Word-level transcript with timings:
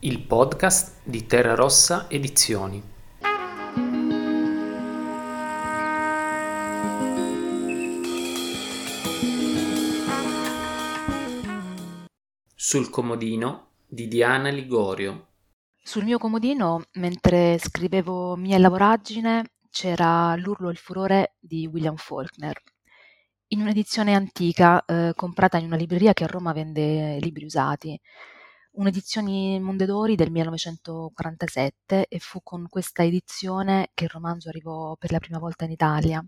Il 0.00 0.20
podcast 0.26 1.00
di 1.04 1.26
Terra 1.26 1.54
Rossa 1.54 2.06
Edizioni. 2.10 2.82
Sul 12.54 12.90
comodino 12.90 13.68
di 13.86 14.06
Diana 14.06 14.50
Ligorio. 14.50 15.28
Sul 15.82 16.04
mio 16.04 16.18
comodino, 16.18 16.82
mentre 16.96 17.56
scrivevo 17.58 18.36
Mia 18.36 18.58
lavoraggine, 18.58 19.52
c'era 19.70 20.36
L'urlo 20.36 20.68
e 20.68 20.72
il 20.72 20.76
furore 20.76 21.36
di 21.40 21.66
William 21.66 21.96
Faulkner. 21.96 22.60
In 23.48 23.62
un'edizione 23.62 24.14
antica, 24.14 24.84
eh, 24.84 25.12
comprata 25.16 25.56
in 25.56 25.64
una 25.64 25.76
libreria 25.76 26.12
che 26.12 26.24
a 26.24 26.28
Roma 26.28 26.52
vende 26.52 27.18
libri 27.18 27.46
usati 27.46 27.98
un'edizione 28.76 29.58
Mondadori 29.60 30.16
del 30.16 30.30
1947 30.30 32.06
e 32.08 32.18
fu 32.18 32.40
con 32.42 32.66
questa 32.68 33.04
edizione 33.04 33.90
che 33.94 34.04
il 34.04 34.10
romanzo 34.10 34.48
arrivò 34.48 34.96
per 34.96 35.12
la 35.12 35.18
prima 35.18 35.38
volta 35.38 35.64
in 35.64 35.70
Italia, 35.70 36.24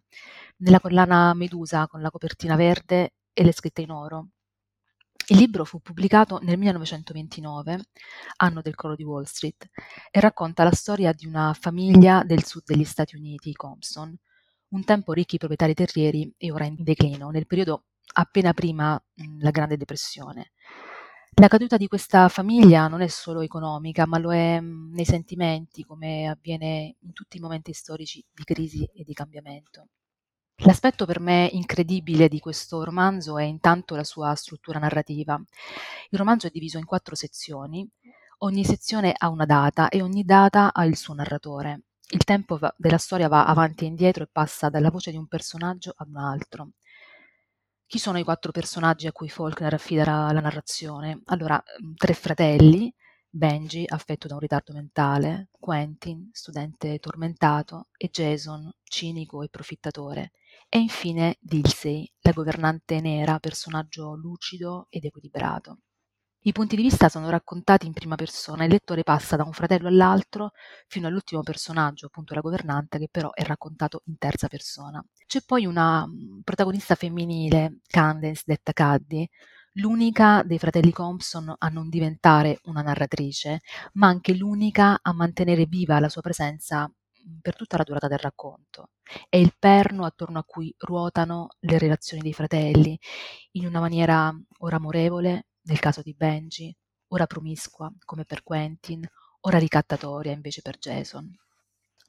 nella 0.59 0.81
collana 0.81 1.35
Medusa 1.35 1.87
con 1.87 2.01
la 2.01 2.11
copertina 2.11 2.57
verde 2.57 3.15
e 3.33 3.45
le 3.45 3.53
scritte 3.53 3.83
in 3.83 3.91
oro. 3.91 4.29
Il 5.27 5.37
libro 5.37 5.67
fu 5.67 5.81
pubblicato 5.81 6.39
nel 6.43 6.57
1929, 6.57 7.81
anno 8.37 8.63
del 8.63 8.75
crollo 8.75 8.97
di 8.97 9.05
Wall 9.05 9.25
Street, 9.25 9.69
e 10.11 10.21
racconta 10.21 10.65
la 10.65 10.73
storia 10.73 11.13
di 11.13 11.27
una 11.27 11.53
famiglia 11.53 12.23
del 12.25 12.45
sud 12.45 12.63
degli 12.65 12.85
Stati 12.85 13.15
Uniti, 13.15 13.53
Compson, 13.53 14.17
un 14.69 14.85
tempo 14.85 15.13
ricchi 15.13 15.37
proprietari 15.37 15.75
terrieri 15.75 16.33
e 16.39 16.51
ora 16.51 16.65
in 16.65 16.77
declino, 16.79 17.29
nel 17.29 17.47
periodo 17.47 17.85
appena 18.15 18.55
prima 18.55 18.99
della 19.13 19.51
Grande 19.51 19.77
Depressione. 19.77 20.53
La 21.39 21.49
caduta 21.49 21.77
di 21.77 21.87
questa 21.87 22.29
famiglia 22.29 22.89
non 22.89 23.01
è 23.01 23.07
solo 23.07 23.41
economica, 23.41 24.07
ma 24.07 24.19
lo 24.19 24.33
è 24.33 24.61
mhmm, 24.61 24.93
nei 24.93 25.05
sentimenti, 25.05 25.85
come 25.85 26.29
avviene 26.29 26.97
in 27.01 27.13
tutti 27.13 27.37
i 27.37 27.41
momenti 27.41 27.73
storici 27.73 28.25
di 28.33 28.45
crisi 28.45 28.85
e 28.93 29.05
di 29.05 29.13
cambiamento. 29.15 29.87
L'aspetto 30.65 31.07
per 31.07 31.21
me 31.21 31.49
incredibile 31.53 32.29
di 32.29 32.41
questo 32.41 32.85
romanzo 32.85 33.39
è 33.39 33.45
intanto 33.45 33.97
la 33.97 34.05
sua 34.05 34.35
struttura 34.35 34.79
narrativa. 34.81 35.41
Il 36.11 36.19
romanzo 36.19 36.49
è 36.49 36.51
diviso 36.51 36.79
in 36.79 36.85
quattro 36.85 37.15
sezioni, 37.15 37.89
ogni 38.39 38.65
sezione 38.65 39.15
ha 39.17 39.29
una 39.29 39.47
data 39.47 39.89
e 39.89 40.03
ogni 40.03 40.25
data 40.25 40.73
ha 40.73 40.85
il 40.85 40.97
suo 40.97 41.15
narratore. 41.15 41.83
Il 42.11 42.25
tempo 42.25 42.59
della 42.77 42.99
storia 42.99 43.29
va 43.29 43.47
avanti 43.47 43.85
e 43.85 43.89
indietro 43.89 44.25
e 44.25 44.29
passa 44.33 44.69
dalla 44.71 44.91
voce 44.91 45.11
di 45.11 45.17
un 45.17 45.29
personaggio 45.29 45.95
ad 45.97 46.09
un 46.09 46.17
altro. 46.17 46.71
Chi 47.89 47.99
sono 47.99 48.19
i 48.19 48.23
quattro 48.23 48.53
personaggi 48.53 49.07
a 49.07 49.13
cui 49.13 49.31
Faulkner 49.31 49.73
affida 49.73 50.05
la 50.05 50.41
narrazione? 50.41 51.23
Allora, 51.25 51.57
mm, 51.57 51.95
tre 51.95 52.13
fratelli, 52.13 52.95
Benji, 53.31 53.85
affetto 53.87 54.29
da 54.29 54.35
un 54.35 54.41
ritardo 54.41 54.75
mentale, 54.75 55.49
Quentin, 55.59 56.29
studente 56.31 56.99
tormentato, 56.99 57.89
e 57.97 58.11
Jason, 58.11 58.71
cinico 58.83 59.43
e 59.43 59.49
profittatore, 59.49 60.33
e 60.69 60.79
infine 60.81 61.39
Dilsey, 61.41 62.07
la 62.21 62.33
governante 62.33 63.01
nera, 63.01 63.39
personaggio 63.39 64.15
lucido 64.15 64.89
ed 64.91 65.07
equilibrato. 65.07 65.79
I 66.49 66.53
punti 66.53 66.77
di 66.77 66.83
vista 66.83 67.11
sono 67.11 67.29
raccontati 67.29 67.85
in 67.85 67.93
prima 67.93 68.15
persona, 68.15 68.65
il 68.65 68.71
lettore 68.71 69.03
passa 69.03 69.37
da 69.37 69.45
un 69.45 69.53
fratello 69.53 69.89
all'altro 69.89 70.53
fino 70.87 71.07
all'ultimo 71.07 71.43
personaggio, 71.43 72.07
appunto 72.07 72.33
la 72.33 72.41
governante, 72.41 72.99
che 72.99 73.09
però 73.11 73.31
è 73.35 73.43
raccontato 73.43 74.01
in 74.07 74.17
terza 74.17 74.49
persona. 74.49 75.05
C'è 75.27 75.43
poi 75.45 75.67
una 75.67 76.07
mm, 76.07 76.41
protagonista 76.45 76.95
femminile, 76.95 77.81
Candace, 77.87 78.45
detta 78.47 78.73
Caddy, 78.73 79.29
l'unica 79.73 80.43
dei 80.43 80.59
fratelli 80.59 80.91
Compson 80.91 81.55
a 81.59 81.69
non 81.69 81.91
diventare 81.91 82.61
una 82.65 82.81
narratrice, 82.81 83.61
ma 83.95 84.07
anche 84.07 84.35
l'unica 84.35 85.01
a 85.03 85.13
mantenere 85.13 85.67
viva 85.67 86.01
la 86.01 86.09
sua 86.09 86.23
presenza 86.23 86.89
mm, 86.89 87.41
per 87.43 87.57
tutta 87.57 87.77
la 87.77 87.85
durata 87.85 88.09
del 88.09 88.21
racconto. 88.21 88.93
È 89.29 89.37
il 89.37 89.55
perno 89.59 90.07
attorno 90.07 90.39
a 90.39 90.45
cui 90.45 90.75
ruotano 90.79 91.49
le 91.61 91.77
relazioni 91.77 92.23
dei 92.23 92.33
fratelli, 92.33 92.99
in 93.53 93.67
una 93.67 93.81
maniera 93.81 94.35
ora 94.61 94.77
amorevole, 94.77 95.48
nel 95.69 95.79
caso 95.79 96.03
di 96.03 96.15
Benji, 96.15 96.75
ora 97.09 97.27
promiscua 97.27 97.93
come 98.05 98.25
per 98.25 98.43
Quentin, 98.43 99.07
ora 99.41 99.59
ricattatoria 99.59 100.33
invece 100.33 100.63
per 100.63 100.79
Jason. 100.79 101.31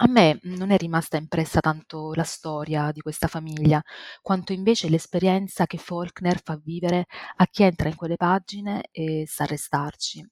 A 0.02 0.08
me 0.08 0.40
non 0.44 0.72
è 0.72 0.78
rimasta 0.78 1.18
impressa 1.18 1.60
tanto 1.60 2.14
la 2.14 2.24
storia 2.24 2.90
di 2.94 3.02
questa 3.02 3.28
famiglia, 3.28 3.84
quanto 4.22 4.54
invece 4.54 4.88
l'esperienza 4.88 5.66
che 5.66 5.78
Faulkner 5.78 6.42
fa 6.42 6.58
vivere 6.64 7.06
a 7.36 7.46
chi 7.48 7.64
entra 7.64 7.90
in 7.90 7.96
quelle 7.96 8.16
pagine 8.16 8.88
e 8.92 9.26
sa 9.28 9.44
restarci. 9.44 10.26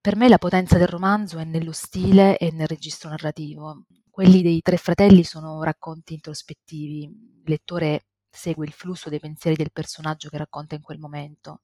Per 0.00 0.16
me 0.16 0.28
la 0.30 0.38
potenza 0.38 0.78
del 0.78 0.88
romanzo 0.88 1.38
è 1.38 1.44
nello 1.44 1.72
stile 1.72 2.38
e 2.38 2.50
nel 2.50 2.68
registro 2.68 3.10
narrativo. 3.10 3.84
Quelli 4.08 4.40
dei 4.40 4.62
tre 4.62 4.78
fratelli 4.78 5.24
sono 5.24 5.62
racconti 5.62 6.14
introspettivi. 6.14 7.02
Il 7.02 7.42
lettore 7.44 8.06
segue 8.30 8.66
il 8.66 8.72
flusso 8.72 9.08
dei 9.08 9.20
pensieri 9.20 9.56
del 9.56 9.72
personaggio 9.72 10.28
che 10.28 10.38
racconta 10.38 10.74
in 10.74 10.82
quel 10.82 10.98
momento. 10.98 11.62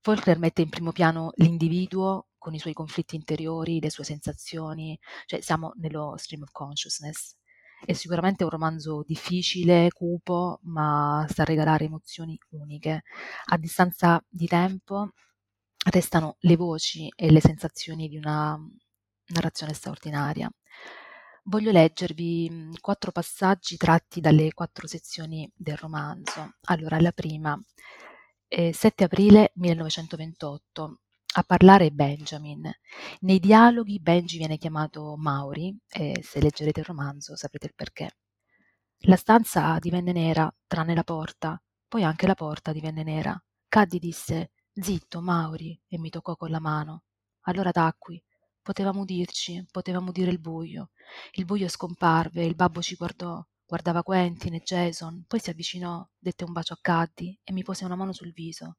Faulkner 0.00 0.38
mette 0.38 0.62
in 0.62 0.70
primo 0.70 0.92
piano 0.92 1.32
l'individuo 1.36 2.28
con 2.38 2.54
i 2.54 2.58
suoi 2.58 2.72
conflitti 2.72 3.16
interiori, 3.16 3.80
le 3.80 3.90
sue 3.90 4.04
sensazioni, 4.04 4.98
cioè 5.26 5.40
siamo 5.40 5.72
nello 5.76 6.14
stream 6.16 6.42
of 6.42 6.50
consciousness. 6.52 7.36
È 7.84 7.92
sicuramente 7.92 8.44
un 8.44 8.50
romanzo 8.50 9.02
difficile, 9.06 9.90
cupo, 9.90 10.60
ma 10.64 11.26
sa 11.28 11.44
regalare 11.44 11.84
emozioni 11.84 12.38
uniche. 12.50 13.02
A 13.46 13.56
distanza 13.58 14.22
di 14.28 14.46
tempo 14.46 15.10
restano 15.90 16.36
le 16.40 16.56
voci 16.56 17.10
e 17.14 17.30
le 17.30 17.40
sensazioni 17.40 18.08
di 18.08 18.16
una 18.16 18.58
narrazione 19.28 19.72
straordinaria. 19.72 20.50
Voglio 21.44 21.70
leggervi 21.70 22.48
mhmm, 22.50 22.74
quattro 22.80 23.12
passaggi 23.12 23.76
tratti 23.76 24.20
dalle 24.20 24.52
quattro 24.52 24.86
sezioni 24.86 25.50
del 25.54 25.76
romanzo. 25.76 26.56
Allora, 26.64 27.00
la 27.00 27.12
prima, 27.12 27.58
eh, 28.48 28.72
7 28.72 29.04
aprile 29.04 29.52
1928. 29.54 31.00
A 31.34 31.42
parlare 31.44 31.86
è 31.86 31.90
Benjamin. 31.90 32.70
Nei 33.20 33.38
dialoghi 33.38 34.00
Benji 34.00 34.36
viene 34.38 34.58
chiamato 34.58 35.14
Mauri 35.16 35.76
e 35.88 36.20
se 36.24 36.40
leggerete 36.40 36.80
il 36.80 36.86
romanzo 36.86 37.36
saprete 37.36 37.66
il 37.66 37.74
perché. 37.74 38.16
La 39.04 39.16
stanza 39.16 39.78
divenne 39.78 40.12
nera, 40.12 40.52
tranne 40.66 40.94
la 40.94 41.04
porta, 41.04 41.60
poi 41.88 42.04
anche 42.04 42.26
la 42.26 42.34
porta 42.34 42.72
divenne 42.72 43.02
nera. 43.04 43.40
Caddi 43.68 43.98
disse 43.98 44.50
Zitto, 44.72 45.20
Mauri, 45.20 45.80
e 45.88 45.98
mi 45.98 46.10
toccò 46.10 46.36
con 46.36 46.50
la 46.50 46.60
mano. 46.60 47.04
Allora 47.42 47.70
tacqui. 47.72 48.22
Potevamo 48.62 49.04
dirci, 49.04 49.66
potevamo 49.70 50.12
dire 50.12 50.30
il 50.30 50.38
buio. 50.38 50.90
Il 51.32 51.44
buio 51.44 51.68
scomparve, 51.68 52.44
il 52.44 52.54
babbo 52.54 52.80
ci 52.80 52.94
guardò, 52.94 53.44
guardava 53.66 54.02
Quentin 54.02 54.54
e 54.54 54.60
Jason, 54.60 55.24
poi 55.26 55.40
si 55.40 55.50
avvicinò, 55.50 56.06
dette 56.18 56.44
un 56.44 56.52
bacio 56.52 56.74
a 56.74 56.78
Caddy 56.80 57.38
e 57.42 57.52
mi 57.52 57.62
pose 57.62 57.84
una 57.84 57.96
mano 57.96 58.12
sul 58.12 58.32
viso. 58.32 58.76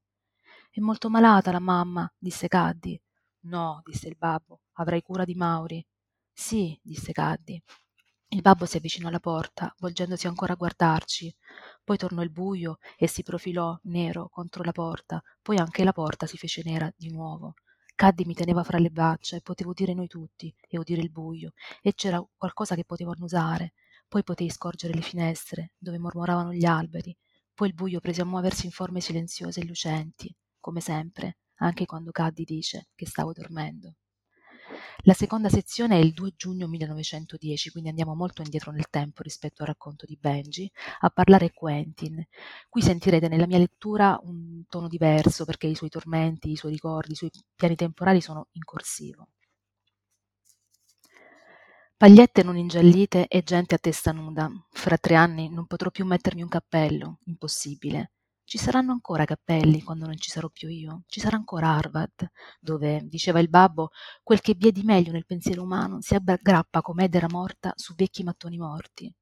È 0.69 0.79
molto 0.79 1.09
malata 1.09 1.51
la 1.51 1.59
mamma, 1.59 2.11
disse 2.17 2.47
Caddy. 2.47 2.99
No, 3.41 3.81
disse 3.83 4.07
il 4.07 4.17
babbo, 4.17 4.61
avrai 4.73 5.01
cura 5.01 5.25
di 5.25 5.35
Mauri. 5.35 5.85
Sì, 6.31 6.79
disse 6.81 7.11
Caddy. 7.11 7.61
Il 8.29 8.41
babbo 8.41 8.65
si 8.65 8.77
avvicinò 8.77 9.09
alla 9.09 9.19
porta, 9.19 9.73
volgendosi 9.79 10.27
ancora 10.27 10.53
a 10.53 10.55
guardarci. 10.55 11.35
Poi 11.83 11.97
tornò 11.97 12.21
il 12.21 12.31
buio 12.31 12.77
e 12.97 13.07
si 13.07 13.23
profilò 13.23 13.77
nero 13.83 14.29
contro 14.29 14.63
la 14.63 14.71
porta, 14.71 15.21
poi 15.41 15.57
anche 15.57 15.83
la 15.83 15.91
porta 15.91 16.27
si 16.27 16.37
fece 16.37 16.61
nera 16.63 16.91
di 16.95 17.09
nuovo. 17.09 17.55
Caddy 18.01 18.25
mi 18.25 18.33
teneva 18.33 18.63
fra 18.63 18.79
le 18.79 18.89
braccia 18.89 19.35
e 19.35 19.41
potevo 19.41 19.73
dire 19.73 19.93
noi 19.93 20.07
tutti 20.07 20.51
e 20.67 20.79
udire 20.79 21.01
il 21.01 21.11
buio, 21.11 21.51
e 21.83 21.93
c'era 21.93 22.19
qualcosa 22.35 22.73
che 22.73 22.83
potevo 22.83 23.11
annusare. 23.11 23.73
Poi 24.07 24.23
potei 24.23 24.49
scorgere 24.49 24.95
le 24.95 25.01
finestre, 25.01 25.73
dove 25.77 25.99
mormoravano 25.99 26.51
gli 26.51 26.65
alberi. 26.65 27.15
Poi 27.53 27.67
il 27.67 27.75
buio 27.75 27.99
prese 27.99 28.21
a 28.23 28.25
muoversi 28.25 28.65
in 28.65 28.71
forme 28.71 29.01
silenziose 29.01 29.59
e 29.59 29.65
lucenti, 29.65 30.35
come 30.59 30.81
sempre, 30.81 31.37
anche 31.57 31.85
quando 31.85 32.09
Caddy 32.09 32.43
dice 32.43 32.87
che 32.95 33.05
stavo 33.05 33.33
dormendo. 33.33 33.97
La 35.05 35.13
seconda 35.13 35.49
sezione 35.49 35.95
è 35.97 35.99
il 35.99 36.13
2 36.13 36.33
giugno 36.35 36.67
1910, 36.67 37.71
quindi 37.71 37.89
andiamo 37.89 38.13
molto 38.13 38.43
indietro 38.43 38.71
nel 38.71 38.87
tempo 38.91 39.23
rispetto 39.23 39.63
al 39.63 39.69
racconto 39.69 40.05
di 40.05 40.15
Benji. 40.19 40.71
A 40.99 41.09
parlare 41.09 41.51
Quentin. 41.53 42.23
Qui 42.69 42.81
sentirete 42.83 43.27
nella 43.27 43.47
mia 43.47 43.57
lettura 43.57 44.19
un 44.23 44.63
tono 44.69 44.87
diverso 44.87 45.43
perché 45.43 45.65
i 45.65 45.75
suoi 45.75 45.89
tormenti, 45.89 46.51
i 46.51 46.55
suoi 46.55 46.73
ricordi, 46.73 47.13
i 47.13 47.15
suoi 47.15 47.31
piani 47.55 47.75
temporali 47.75 48.21
sono 48.21 48.49
in 48.51 48.63
corsivo. 48.63 49.29
Pagliette 51.97 52.43
non 52.43 52.57
ingiallite 52.57 53.27
e 53.27 53.41
gente 53.41 53.73
a 53.73 53.79
testa 53.79 54.11
nuda. 54.11 54.51
Fra 54.69 54.97
tre 54.97 55.15
anni 55.15 55.49
non 55.49 55.65
potrò 55.65 55.89
più 55.89 56.05
mettermi 56.05 56.43
un 56.43 56.49
cappello. 56.49 57.19
Impossibile. 57.25 58.11
Ci 58.43 58.57
saranno 58.57 58.91
ancora 58.91 59.25
cappelli 59.25 59.81
quando 59.81 60.05
non 60.05 60.17
ci 60.17 60.29
sarò 60.29 60.49
più 60.49 60.67
io. 60.67 61.03
Ci 61.07 61.19
sarà 61.19 61.37
ancora 61.37 61.69
Harvard, 61.69 62.29
dove, 62.59 63.01
diceva 63.05 63.39
il 63.39 63.49
babbo, 63.49 63.91
quel 64.23 64.41
che 64.41 64.55
vi 64.55 64.67
è 64.67 64.71
di 64.71 64.83
meglio 64.83 65.11
nel 65.11 65.25
pensiero 65.25 65.63
umano 65.63 66.01
si 66.01 66.15
aggrappa 66.15 66.81
come 66.81 67.05
Ed 67.05 67.15
era 67.15 67.27
morta 67.29 67.71
su 67.75 67.93
vecchi 67.95 68.23
mattoni 68.23 68.57
morti. 68.57 69.13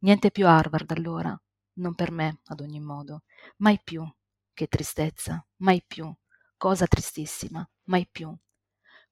Niente 0.00 0.30
più 0.30 0.46
Harvard 0.46 0.90
allora. 0.90 1.38
Non 1.76 1.94
per 1.94 2.10
me, 2.10 2.40
ad 2.46 2.60
ogni 2.60 2.80
modo. 2.80 3.22
Mai 3.58 3.80
più. 3.82 4.04
Che 4.52 4.66
tristezza. 4.66 5.44
Mai 5.58 5.82
più. 5.86 6.12
Cosa 6.56 6.86
tristissima. 6.86 7.68
Mai 7.84 8.06
più. 8.10 8.34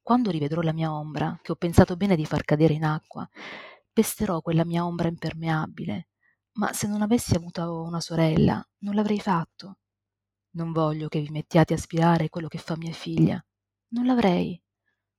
Quando 0.01 0.31
rivedrò 0.31 0.61
la 0.61 0.73
mia 0.73 0.93
ombra, 0.93 1.39
che 1.43 1.53
ho 1.53 1.57
pensato 1.57 1.97
bene 1.97 2.17
di 2.17 2.27
far 2.27 2.45
cadere 2.45 2.75
in 2.75 2.85
acqua, 2.85 3.29
pesterò 3.93 4.41
quella 4.41 4.65
mia 4.65 4.85
ombra 4.85 5.09
impermeabile. 5.09 6.09
Ma 6.55 6.73
se 6.73 6.87
non 6.87 7.03
avessi 7.03 7.35
avuto 7.35 7.83
una 7.83 8.01
sorella, 8.01 8.65
non 8.81 8.95
l'avrei 8.95 9.21
fatto. 9.21 9.79
Non 10.53 10.73
voglio 10.73 11.09
che 11.09 11.21
vi 11.21 11.31
mettiate 11.31 11.75
a 11.75 11.79
spiare 11.79 12.29
quello 12.29 12.49
che 12.49 12.59
fa 12.59 12.77
mia 12.77 12.93
figlia. 12.93 13.43
Non 13.89 14.07
l'avrei. 14.07 14.61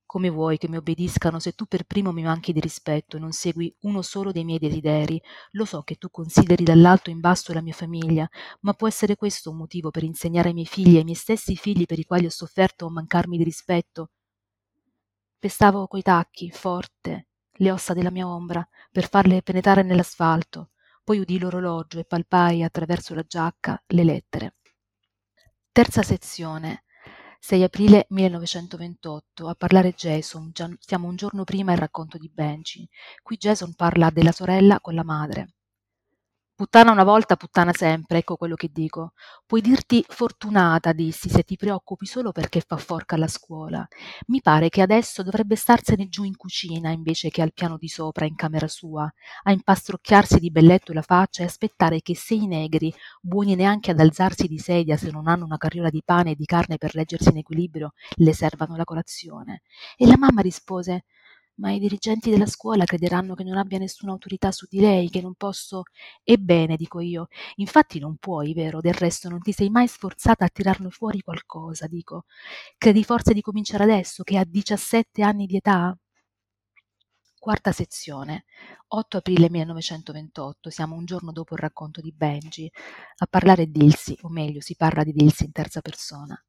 Come 0.06 0.28
vuoi 0.28 0.58
che 0.58 0.68
mi 0.68 0.76
obbediscano 0.76 1.40
se 1.40 1.52
tu 1.52 1.66
per 1.66 1.84
primo 1.84 2.12
mi 2.12 2.22
manchi 2.22 2.52
di 2.52 2.60
rispetto 2.60 3.16
e 3.16 3.20
non 3.20 3.32
segui 3.32 3.74
uno 3.80 4.00
solo 4.02 4.30
dei 4.30 4.44
miei 4.44 4.60
desideri? 4.60 5.20
Lo 5.52 5.64
so 5.64 5.82
che 5.82 5.96
tu 5.96 6.08
consideri 6.08 6.62
dall'alto 6.62 7.10
in 7.10 7.18
basso 7.18 7.52
la 7.52 7.62
mia 7.62 7.72
famiglia, 7.72 8.28
ma 8.60 8.74
può 8.74 8.86
essere 8.86 9.16
questo 9.16 9.50
un 9.50 9.56
motivo 9.56 9.90
per 9.90 10.04
insegnare 10.04 10.48
ai 10.48 10.54
miei 10.54 10.66
figli 10.66 10.94
e 10.94 10.98
ai 10.98 11.04
miei 11.04 11.16
stessi 11.16 11.56
figli 11.56 11.84
per 11.86 11.98
i 11.98 12.04
quali 12.04 12.26
ho 12.26 12.30
sofferto 12.30 12.88
mancarmi 12.88 13.36
di 13.36 13.44
rispetto? 13.44 14.10
Pestavo 15.38 15.86
coi 15.86 16.02
tacchi, 16.02 16.50
forte, 16.50 17.28
le 17.50 17.70
ossa 17.70 17.92
della 17.92 18.10
mia 18.10 18.28
ombra, 18.28 18.66
per 18.90 19.08
farle 19.08 19.42
penetrare 19.42 19.82
nell'asfalto. 19.82 20.70
Poi 21.04 21.18
udii 21.18 21.38
l'orologio 21.38 21.98
e 21.98 22.04
palpai 22.06 22.62
attraverso 22.62 23.14
la 23.14 23.22
giacca 23.22 23.78
le 23.88 24.04
lettere. 24.04 24.54
Terza 25.70 26.02
sezione. 26.02 26.84
6 27.40 27.62
aprile 27.62 28.06
1928. 28.08 29.46
A 29.46 29.54
parlare 29.54 29.92
Jason. 29.92 30.50
Siamo 30.78 31.06
un 31.06 31.16
giorno 31.16 31.44
prima 31.44 31.72
il 31.72 31.78
racconto 31.78 32.16
di 32.16 32.30
Benji. 32.30 32.88
Qui 33.22 33.36
Jason 33.36 33.74
parla 33.74 34.08
della 34.08 34.32
sorella 34.32 34.80
con 34.80 34.94
la 34.94 35.04
madre. 35.04 35.53
Puttana 36.56 36.92
una 36.92 37.02
volta, 37.02 37.34
puttana 37.34 37.72
sempre, 37.72 38.18
ecco 38.18 38.36
quello 38.36 38.54
che 38.54 38.68
dico. 38.72 39.12
Puoi 39.44 39.60
dirti 39.60 40.04
fortunata, 40.06 40.92
dissi, 40.92 41.28
se 41.28 41.42
ti 41.42 41.56
preoccupi 41.56 42.06
solo 42.06 42.30
perché 42.30 42.60
fa 42.60 42.76
forca 42.76 43.16
alla 43.16 43.26
scuola. 43.26 43.84
Mi 44.28 44.40
pare 44.40 44.68
che 44.68 44.80
adesso 44.80 45.24
dovrebbe 45.24 45.56
starsene 45.56 46.08
giù 46.08 46.22
in 46.22 46.36
cucina 46.36 46.90
invece 46.90 47.28
che 47.30 47.42
al 47.42 47.52
piano 47.52 47.76
di 47.76 47.88
sopra 47.88 48.24
in 48.24 48.36
camera 48.36 48.68
sua, 48.68 49.12
a 49.42 49.50
impastrocchiarsi 49.50 50.38
di 50.38 50.52
belletto 50.52 50.92
la 50.92 51.02
faccia 51.02 51.42
e 51.42 51.46
aspettare 51.46 52.00
che 52.02 52.14
sei 52.14 52.46
negri, 52.46 52.94
buoni 53.20 53.56
neanche 53.56 53.90
ad 53.90 53.98
alzarsi 53.98 54.46
di 54.46 54.58
sedia 54.58 54.96
se 54.96 55.10
non 55.10 55.26
hanno 55.26 55.44
una 55.44 55.56
carriola 55.56 55.90
di 55.90 56.02
pane 56.04 56.30
e 56.32 56.34
di 56.36 56.44
carne 56.44 56.78
per 56.78 56.94
leggersi 56.94 57.30
in 57.30 57.38
equilibrio, 57.38 57.94
le 58.18 58.32
servano 58.32 58.76
la 58.76 58.84
colazione. 58.84 59.62
E 59.96 60.06
la 60.06 60.16
mamma 60.16 60.40
rispose 60.40 61.04
ma 61.56 61.70
i 61.72 61.78
dirigenti 61.78 62.30
della 62.30 62.46
scuola 62.46 62.84
crederanno 62.84 63.34
che 63.34 63.44
non 63.44 63.56
abbia 63.56 63.78
nessuna 63.78 64.12
autorità 64.12 64.50
su 64.50 64.66
di 64.68 64.80
lei, 64.80 65.10
che 65.10 65.20
non 65.20 65.34
posso. 65.34 65.82
Ebbene, 66.22 66.76
dico 66.76 67.00
io, 67.00 67.28
infatti 67.56 67.98
non 67.98 68.16
puoi, 68.16 68.52
vero? 68.54 68.80
Del 68.80 68.94
resto 68.94 69.28
non 69.28 69.40
ti 69.40 69.52
sei 69.52 69.70
mai 69.70 69.86
sforzata 69.88 70.44
a 70.44 70.48
tirarne 70.48 70.90
fuori 70.90 71.20
qualcosa, 71.20 71.86
dico. 71.86 72.24
Credi 72.78 73.04
forse 73.04 73.34
di 73.34 73.40
cominciare 73.40 73.84
adesso, 73.84 74.22
che 74.24 74.38
ha 74.38 74.44
17 74.44 75.22
anni 75.22 75.46
di 75.46 75.56
età? 75.56 75.96
Quarta 77.38 77.72
sezione, 77.72 78.44
8 78.88 79.18
aprile 79.18 79.50
1928, 79.50 80.70
siamo 80.70 80.96
un 80.96 81.04
giorno 81.04 81.30
dopo 81.30 81.54
il 81.54 81.60
racconto 81.60 82.00
di 82.00 82.10
Benji. 82.10 82.70
A 83.18 83.26
parlare 83.26 83.70
Dilsi, 83.70 84.16
o 84.22 84.30
meglio, 84.30 84.60
si 84.60 84.74
parla 84.76 85.04
di 85.04 85.12
Dilsi 85.12 85.44
in 85.44 85.52
terza 85.52 85.80
persona. 85.82 86.42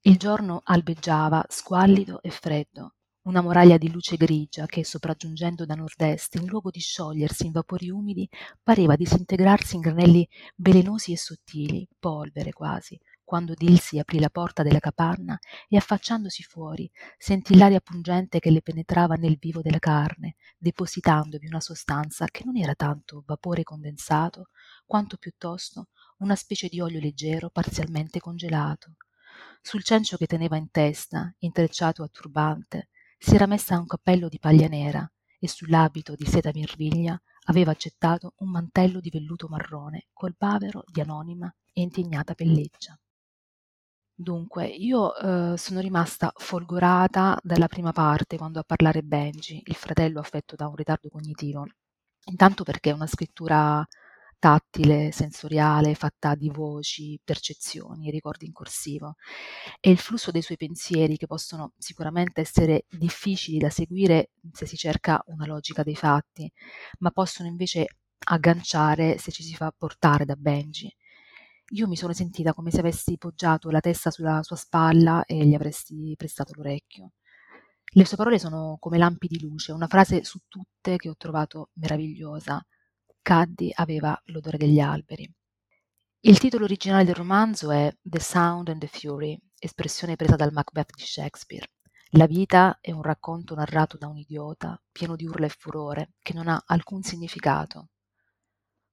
Il 0.00 0.16
giorno 0.16 0.62
albeggiava, 0.64 1.44
squallido 1.48 2.22
e 2.22 2.30
freddo 2.30 2.95
una 3.26 3.42
muraglia 3.42 3.76
di 3.76 3.90
luce 3.90 4.16
grigia 4.16 4.66
che, 4.66 4.84
sopraggiungendo 4.84 5.66
da 5.66 5.74
nord-est, 5.74 6.36
in 6.36 6.46
luogo 6.46 6.70
di 6.70 6.78
sciogliersi 6.78 7.46
in 7.46 7.52
vapori 7.52 7.90
umidi, 7.90 8.28
pareva 8.62 8.94
disintegrarsi 8.94 9.74
in 9.74 9.80
granelli 9.80 10.28
velenosi 10.54 11.10
e 11.10 11.18
sottili, 11.18 11.88
polvere 11.98 12.52
quasi, 12.52 12.98
quando 13.24 13.54
Dilsi 13.54 13.98
aprì 13.98 14.20
la 14.20 14.30
porta 14.30 14.62
della 14.62 14.78
capanna 14.78 15.36
e 15.68 15.76
affacciandosi 15.76 16.44
fuori 16.44 16.88
sentì 17.18 17.56
l'aria 17.56 17.80
pungente 17.80 18.38
che 18.38 18.52
le 18.52 18.62
penetrava 18.62 19.16
nel 19.16 19.38
vivo 19.40 19.60
della 19.60 19.80
carne, 19.80 20.36
depositandovi 20.56 21.48
una 21.48 21.60
sostanza 21.60 22.26
che 22.26 22.44
non 22.44 22.56
era 22.56 22.76
tanto 22.76 23.24
vapore 23.26 23.64
condensato, 23.64 24.50
quanto 24.84 25.16
piuttosto 25.16 25.88
una 26.18 26.36
specie 26.36 26.68
di 26.68 26.80
olio 26.80 27.00
leggero 27.00 27.50
parzialmente 27.50 28.20
congelato. 28.20 28.94
Sul 29.60 29.82
cencio 29.82 30.16
che 30.16 30.26
teneva 30.26 30.56
in 30.56 30.70
testa, 30.70 31.34
intrecciato 31.38 32.04
a 32.04 32.08
turbante, 32.08 32.90
si 33.18 33.34
era 33.34 33.46
messa 33.46 33.78
un 33.78 33.86
cappello 33.86 34.28
di 34.28 34.38
paglia 34.38 34.68
nera 34.68 35.10
e 35.38 35.48
sull'abito 35.48 36.14
di 36.14 36.26
seta 36.26 36.50
mirviglia 36.52 37.20
aveva 37.44 37.70
accettato 37.70 38.34
un 38.38 38.50
mantello 38.50 39.00
di 39.00 39.10
velluto 39.10 39.48
marrone 39.48 40.06
col 40.12 40.34
bavero 40.36 40.84
di 40.86 41.00
anonima 41.00 41.52
e 41.72 41.82
indignata 41.82 42.34
pelleggia. 42.34 42.98
Dunque, 44.18 44.66
io 44.66 45.14
eh, 45.14 45.58
sono 45.58 45.80
rimasta 45.80 46.32
folgorata 46.34 47.38
dalla 47.42 47.68
prima 47.68 47.92
parte 47.92 48.38
quando 48.38 48.60
a 48.60 48.64
parlare 48.64 49.02
Benji, 49.02 49.62
il 49.66 49.74
fratello 49.74 50.20
affetto 50.20 50.56
da 50.56 50.66
un 50.68 50.74
ritardo 50.74 51.10
cognitivo. 51.10 51.66
Intanto 52.30 52.64
perché 52.64 52.90
è 52.90 52.94
una 52.94 53.06
scrittura 53.06 53.86
tattile, 54.38 55.12
sensoriale, 55.12 55.94
fatta 55.94 56.34
di 56.34 56.48
voci, 56.50 57.18
percezioni, 57.22 58.10
ricordi 58.10 58.46
in 58.46 58.52
corsivo 58.52 59.16
e 59.80 59.90
il 59.90 59.98
flusso 59.98 60.30
dei 60.30 60.42
suoi 60.42 60.56
pensieri 60.56 61.16
che 61.16 61.26
possono 61.26 61.72
sicuramente 61.78 62.40
essere 62.40 62.84
difficili 62.88 63.58
da 63.58 63.70
seguire 63.70 64.30
se 64.52 64.66
si 64.66 64.76
cerca 64.76 65.22
una 65.26 65.46
logica 65.46 65.82
dei 65.82 65.96
fatti, 65.96 66.50
ma 66.98 67.10
possono 67.10 67.48
invece 67.48 67.86
agganciare 68.28 69.18
se 69.18 69.30
ci 69.30 69.42
si 69.42 69.54
fa 69.54 69.72
portare 69.76 70.24
da 70.24 70.34
Benji. 70.36 70.94
Io 71.70 71.88
mi 71.88 71.96
sono 71.96 72.12
sentita 72.12 72.54
come 72.54 72.70
se 72.70 72.78
avessi 72.80 73.18
poggiato 73.18 73.70
la 73.70 73.80
testa 73.80 74.10
sulla 74.10 74.42
sua 74.42 74.56
spalla 74.56 75.24
e 75.24 75.44
gli 75.44 75.54
avresti 75.54 76.14
prestato 76.16 76.52
l'orecchio. 76.54 77.12
Le 77.92 78.04
sue 78.04 78.16
parole 78.16 78.38
sono 78.38 78.76
come 78.78 78.98
lampi 78.98 79.26
di 79.26 79.40
luce, 79.40 79.72
una 79.72 79.86
frase 79.86 80.22
su 80.22 80.40
tutte 80.48 80.96
che 80.96 81.08
ho 81.08 81.16
trovato 81.16 81.70
meravigliosa. 81.74 82.64
Caddy 83.26 83.72
aveva 83.74 84.16
l'odore 84.26 84.56
degli 84.56 84.78
alberi. 84.78 85.28
Il 86.20 86.38
titolo 86.38 86.62
originale 86.62 87.02
del 87.02 87.16
romanzo 87.16 87.72
è 87.72 87.92
The 88.00 88.20
Sound 88.20 88.68
and 88.68 88.78
the 88.78 88.86
Fury, 88.86 89.36
espressione 89.58 90.14
presa 90.14 90.36
dal 90.36 90.52
Macbeth 90.52 90.94
di 90.94 91.02
Shakespeare. 91.02 91.66
La 92.10 92.26
vita 92.26 92.78
è 92.80 92.92
un 92.92 93.02
racconto 93.02 93.56
narrato 93.56 93.96
da 93.96 94.06
un 94.06 94.16
idiota, 94.16 94.80
pieno 94.92 95.16
di 95.16 95.26
urla 95.26 95.46
e 95.46 95.48
furore, 95.48 96.12
che 96.22 96.34
non 96.34 96.46
ha 96.46 96.62
alcun 96.66 97.02
significato. 97.02 97.88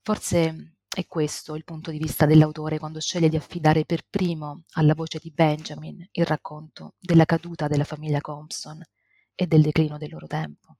Forse 0.01 0.77
è 0.89 1.05
questo 1.05 1.53
il 1.53 1.63
punto 1.63 1.91
di 1.91 1.99
vista 1.99 2.25
dell'autore 2.25 2.79
quando 2.79 2.99
sceglie 2.99 3.29
di 3.29 3.35
affidare 3.35 3.85
per 3.85 4.01
primo 4.09 4.63
alla 4.71 4.95
voce 4.95 5.19
di 5.21 5.29
Benjamin 5.29 6.07
il 6.11 6.25
racconto 6.25 6.95
della 6.97 7.25
caduta 7.25 7.67
della 7.67 7.83
famiglia 7.83 8.19
Compson 8.19 8.81
e 9.35 9.45
del 9.45 9.61
declino 9.61 9.99
del 9.99 10.09
loro 10.09 10.25
tempo. 10.25 10.77